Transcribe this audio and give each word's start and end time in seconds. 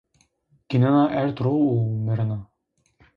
Ginena 0.69 1.03
erd 1.19 1.37
ro 1.45 1.53
û 1.73 1.79
mirena 2.05 2.39